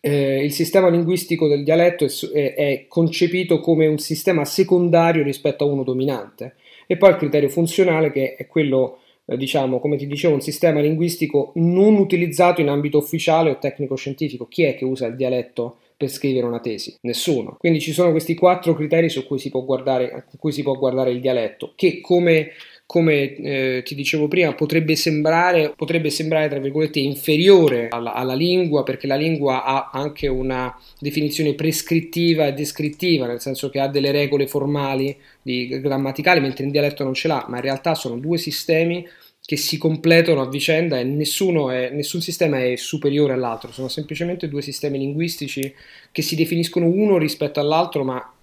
eh, 0.00 0.44
il 0.44 0.52
sistema 0.52 0.88
linguistico 0.88 1.48
del 1.48 1.64
dialetto 1.64 2.06
è, 2.32 2.54
è, 2.54 2.84
concepito 2.86 3.60
come 3.60 3.86
un 3.86 3.98
sistema 3.98 4.44
secondario 4.44 5.22
rispetto 5.22 5.64
a 5.64 5.68
uno 5.68 5.82
dominante. 5.82 6.56
E 6.86 6.96
poi 6.96 7.10
il 7.10 7.16
criterio 7.16 7.48
funzionale, 7.48 8.10
che 8.10 8.34
è 8.34 8.46
quello 8.46 8.99
diciamo, 9.36 9.80
come 9.80 9.96
ti 9.96 10.06
dicevo, 10.06 10.34
un 10.34 10.40
sistema 10.40 10.80
linguistico 10.80 11.52
non 11.56 11.96
utilizzato 11.96 12.60
in 12.60 12.68
ambito 12.68 12.98
ufficiale 12.98 13.50
o 13.50 13.58
tecnico-scientifico. 13.58 14.46
Chi 14.46 14.64
è 14.64 14.76
che 14.76 14.84
usa 14.84 15.06
il 15.06 15.16
dialetto 15.16 15.76
per 15.96 16.08
scrivere 16.08 16.46
una 16.46 16.60
tesi? 16.60 16.96
Nessuno. 17.02 17.56
Quindi 17.58 17.80
ci 17.80 17.92
sono 17.92 18.10
questi 18.10 18.34
quattro 18.34 18.74
criteri 18.74 19.08
su 19.08 19.26
cui 19.26 19.38
si 19.38 19.50
può 19.50 19.62
guardare, 19.62 20.24
cui 20.38 20.52
si 20.52 20.62
può 20.62 20.74
guardare 20.74 21.10
il 21.10 21.20
dialetto, 21.20 21.72
che 21.76 22.00
come 22.00 22.50
come 22.90 23.36
eh, 23.36 23.82
ti 23.84 23.94
dicevo 23.94 24.26
prima, 24.26 24.52
potrebbe 24.52 24.96
sembrare, 24.96 25.72
potrebbe 25.76 26.10
sembrare 26.10 26.48
tra 26.48 26.58
virgolette, 26.58 26.98
inferiore 26.98 27.86
alla, 27.88 28.14
alla, 28.14 28.34
lingua, 28.34 28.82
perché 28.82 29.06
la 29.06 29.14
lingua 29.14 29.62
ha 29.62 29.90
anche 29.92 30.26
una 30.26 30.76
definizione 30.98 31.54
prescrittiva 31.54 32.48
e 32.48 32.52
descrittiva, 32.52 33.28
nel 33.28 33.40
senso 33.40 33.70
che 33.70 33.78
ha 33.78 33.86
delle 33.86 34.10
regole 34.10 34.48
formali, 34.48 35.16
di, 35.40 35.68
grammaticali, 35.68 36.40
mentre 36.40 36.64
in 36.64 36.72
dialetto 36.72 37.04
non 37.04 37.14
ce 37.14 37.28
l'ha, 37.28 37.46
ma 37.48 37.58
in 37.58 37.62
realtà 37.62 37.94
sono 37.94 38.16
due 38.16 38.38
sistemi 38.38 39.06
che 39.40 39.56
si 39.56 39.78
completano 39.78 40.40
a 40.40 40.48
vicenda 40.48 40.98
e 40.98 41.02
è, 41.02 41.90
nessun 41.92 42.20
sistema 42.20 42.60
è 42.60 42.74
superiore 42.74 43.34
all'altro, 43.34 43.70
sono 43.70 43.86
semplicemente 43.86 44.48
due 44.48 44.62
sistemi 44.62 44.98
linguistici 44.98 45.72
che 46.10 46.22
si 46.22 46.34
definiscono 46.34 46.86
uno 46.86 47.18
rispetto 47.18 47.60
all'altro, 47.60 48.02
ma 48.02 48.34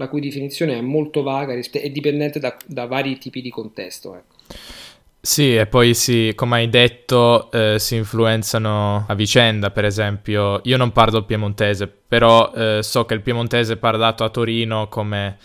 la 0.00 0.08
cui 0.08 0.22
definizione 0.22 0.78
è 0.78 0.80
molto 0.80 1.22
vaga 1.22 1.52
e 1.52 1.92
dipendente 1.92 2.40
da, 2.40 2.56
da 2.66 2.86
vari 2.86 3.18
tipi 3.18 3.42
di 3.42 3.50
contesto. 3.50 4.14
Ecco. 4.14 4.34
Sì, 5.20 5.54
e 5.54 5.66
poi 5.66 5.92
sì, 5.92 6.32
come 6.34 6.56
hai 6.56 6.70
detto, 6.70 7.52
eh, 7.52 7.78
si 7.78 7.96
influenzano 7.96 9.04
a 9.06 9.14
vicenda, 9.14 9.70
per 9.70 9.84
esempio, 9.84 10.62
io 10.64 10.78
non 10.78 10.92
parlo 10.92 11.24
piemontese, 11.24 11.86
però 11.86 12.50
eh, 12.54 12.78
so 12.82 13.04
che 13.04 13.12
il 13.12 13.20
piemontese 13.20 13.76
parlato 13.76 14.24
a 14.24 14.30
Torino 14.30 14.88
come 14.88 15.36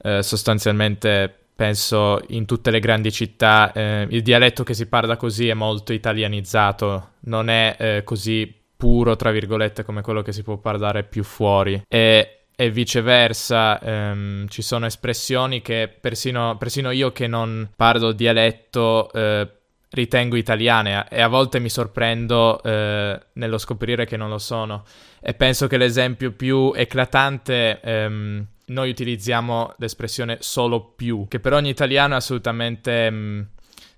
eh, 0.00 0.22
sostanzialmente, 0.22 1.34
penso, 1.56 2.22
in 2.28 2.46
tutte 2.46 2.70
le 2.70 2.78
grandi 2.78 3.10
città, 3.10 3.72
eh, 3.72 4.06
il 4.08 4.22
dialetto 4.22 4.62
che 4.62 4.74
si 4.74 4.86
parla 4.86 5.16
così 5.16 5.48
è 5.48 5.54
molto 5.54 5.92
italianizzato, 5.92 7.08
non 7.22 7.48
è 7.48 7.74
eh, 7.76 8.02
così 8.04 8.54
puro, 8.76 9.16
tra 9.16 9.32
virgolette, 9.32 9.82
come 9.82 10.02
quello 10.02 10.22
che 10.22 10.30
si 10.30 10.44
può 10.44 10.58
parlare 10.58 11.02
più 11.02 11.24
fuori. 11.24 11.82
E 11.88 12.35
e 12.56 12.70
viceversa 12.70 13.78
ehm, 13.78 14.48
ci 14.48 14.62
sono 14.62 14.86
espressioni 14.86 15.60
che 15.60 15.94
persino, 16.00 16.56
persino, 16.56 16.90
io 16.90 17.12
che 17.12 17.26
non 17.26 17.68
parlo 17.76 18.12
dialetto 18.12 19.12
eh, 19.12 19.48
ritengo 19.90 20.36
italiane. 20.36 21.06
E 21.10 21.20
a 21.20 21.28
volte 21.28 21.58
mi 21.58 21.68
sorprendo 21.68 22.62
eh, 22.62 23.20
nello 23.34 23.58
scoprire 23.58 24.06
che 24.06 24.16
non 24.16 24.30
lo 24.30 24.38
sono. 24.38 24.84
E 25.20 25.34
penso 25.34 25.66
che 25.66 25.76
l'esempio 25.76 26.32
più 26.32 26.72
eclatante 26.74 27.80
ehm, 27.80 28.46
noi 28.66 28.90
utilizziamo 28.90 29.74
l'espressione 29.78 30.38
solo 30.40 30.82
più 30.96 31.26
che 31.28 31.38
per 31.38 31.52
ogni 31.52 31.68
italiano 31.68 32.14
è 32.14 32.16
assolutamente 32.16 33.10
mh, 33.10 33.16
mm, 33.16 33.40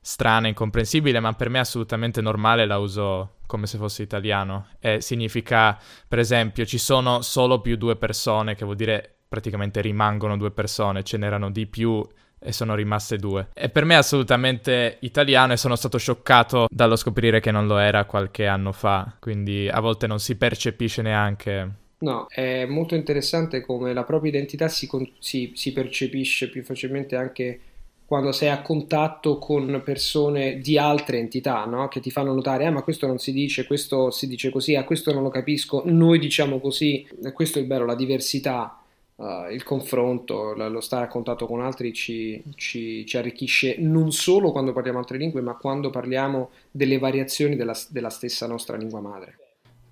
strana, 0.01 0.49
incomprensibile 0.49 1.21
ma 1.21 1.33
per 1.33 1.49
me 1.49 1.59
assolutamente 1.59 2.21
normale 2.21 2.67
la 2.67 2.79
uso 2.79 3.37
come 3.47 3.67
se 3.67 3.79
fosse 3.79 4.03
italiano 4.03 4.69
e 4.79 5.01
significa, 5.01 5.79
per 6.07 6.19
esempio, 6.19 6.67
ci 6.67 6.79
sono 6.79 7.23
solo 7.23 7.61
più 7.61 7.77
due 7.77 7.97
persone, 7.97 8.55
che 8.55 8.65
vuol 8.65 8.77
dire 8.77 9.15
praticamente 9.29 9.81
rimangono 9.81 10.37
due 10.37 10.51
persone, 10.51 11.03
ce 11.03 11.17
n'erano 11.17 11.51
di 11.51 11.67
più 11.67 12.07
e 12.41 12.53
sono 12.53 12.75
rimaste 12.75 13.17
due. 13.17 13.49
E 13.55 13.69
per 13.69 13.85
me 13.85 13.95
è 13.95 13.99
assolutamente 13.99 14.99
italiano 15.01 15.53
e 15.53 15.57
sono 15.57 15.77
stato 15.77 15.99
scioccato 15.99 16.67
dallo 16.71 16.97
scoprire 16.97 17.41
che 17.41 17.51
non 17.51 17.67
lo 17.67 17.79
era 17.79 18.05
qualche 18.05 18.47
anno 18.47 18.73
fa, 18.73 19.17
quindi 19.19 19.69
a 19.69 19.81
volte 19.81 20.07
non 20.07 20.21
si 20.21 20.37
percepisce 20.37 21.03
neanche. 21.03 21.71
No, 22.01 22.27
è 22.29 22.65
molto 22.65 22.95
interessante 22.95 23.61
come 23.61 23.93
la 23.93 24.05
propria 24.05 24.31
identità 24.31 24.69
si, 24.69 24.89
si, 25.19 25.53
si 25.55 25.73
percepisce 25.73 26.49
più 26.49 26.63
facilmente 26.63 27.17
anche 27.17 27.61
quando 28.09 28.33
sei 28.33 28.49
a 28.49 28.63
contatto 28.63 29.37
con 29.37 29.83
persone 29.85 30.61
di 30.61 30.79
altre 30.79 31.19
entità, 31.19 31.67
no? 31.67 31.89
che 31.89 32.01
ti 32.01 32.11
fanno 32.11 32.33
notare, 32.33 32.65
ah 32.65 32.71
ma 32.71 32.81
questo 32.81 33.07
non 33.07 33.19
si 33.19 33.33
dice, 33.33 33.67
questo 33.67 34.11
si 34.11 34.27
dice 34.27 34.49
così, 34.49 34.75
ah 34.77 34.85
questo 34.85 35.13
non 35.13 35.23
lo 35.23 35.29
capisco, 35.29 35.83
noi 35.85 36.19
diciamo 36.19 36.59
così, 36.59 37.07
questo 37.35 37.59
è 37.59 37.61
il 37.61 37.67
bello, 37.67 37.85
la 37.85 37.95
diversità, 37.95 38.83
uh, 39.17 39.53
il 39.53 39.63
confronto, 39.63 40.55
lo 40.55 40.81
stare 40.81 41.05
a 41.05 41.09
contatto 41.09 41.47
con 41.47 41.61
altri 41.61 41.93
ci, 41.93 42.43
ci, 42.55 43.05
ci, 43.05 43.19
arricchisce 43.19 43.77
non 43.79 44.11
solo 44.11 44.53
quando 44.53 44.73
parliamo 44.73 45.01
altre 45.01 45.19
lingue, 45.19 45.43
ma 45.43 45.57
quando 45.57 45.91
parliamo 45.91 46.49
delle 46.71 46.97
variazioni 46.97 47.57
della, 47.57 47.77
della 47.91 48.09
stessa 48.09 48.47
nostra 48.47 48.79
lingua 48.79 49.01
madre 49.01 49.48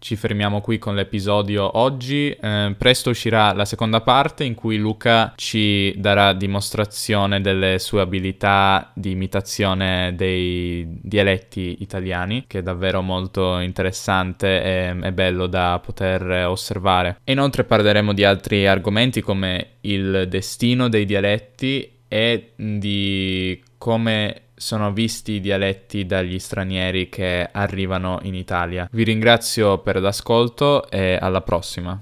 ci 0.07 0.15
fermiamo 0.15 0.61
qui 0.61 0.79
con 0.79 0.95
l'episodio 0.95 1.79
oggi. 1.79 2.31
Eh, 2.31 2.77
presto 2.79 3.11
uscirà 3.11 3.53
la 3.53 3.65
seconda 3.65 4.03
parte 4.03 4.45
in 4.45 4.55
cui 4.55 4.77
Luca 4.77 5.33
ci 5.35 5.93
darà 5.99 6.33
dimostrazione 6.33 7.41
delle 7.41 7.81
sue 7.81 8.03
abilità 8.03 8.93
di 8.95 9.11
imitazione 9.11 10.15
dei 10.15 10.87
dialetti 11.03 11.79
italiani, 11.81 12.45
che 12.47 12.61
è 12.61 12.63
davvero 12.63 13.03
molto 13.03 13.59
interessante 13.59 14.63
e, 14.63 14.97
e 15.03 15.13
bello 15.13 15.49
da 15.49 15.81
poter 15.85 16.47
osservare. 16.47 17.19
E 17.25 17.33
inoltre 17.33 17.65
parleremo 17.65 18.13
di 18.13 18.23
altri 18.23 18.65
argomenti 18.65 19.21
come 19.21 19.71
il 19.81 20.27
destino 20.29 20.89
dei 20.89 21.05
dialetti 21.05 21.95
e 22.07 22.53
di 22.55 23.61
come 23.77 24.43
sono 24.57 24.93
visti 24.93 25.33
i 25.33 25.41
dialetti 25.41 26.07
dagli 26.07 26.39
stranieri 26.39 27.09
che 27.09 27.49
arrivano 27.53 28.19
in 28.23 28.35
Italia. 28.35 28.89
Vi 28.91 29.05
ringrazio 29.05 29.79
per 29.79 30.01
l'ascolto 30.01 30.89
e 30.89 31.19
alla 31.21 31.43
prossima. 31.43 32.01